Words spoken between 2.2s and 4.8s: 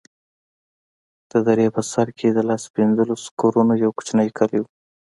د لس پينځه لسو کورونو يو کوچنى کلى و.